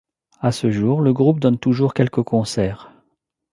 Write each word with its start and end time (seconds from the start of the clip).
À 0.39 0.51
ce 0.51 0.71
jour, 0.71 0.99
le 1.01 1.13
groupe 1.13 1.39
donne 1.39 1.59
toujours 1.59 1.93
quelques 1.93 2.23
concerts. 2.23 2.89